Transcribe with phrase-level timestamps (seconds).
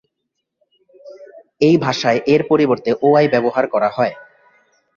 [1.61, 4.13] এই ভাষায় এর পরিবর্তে "ওআই" ব্যবহার করা হয়।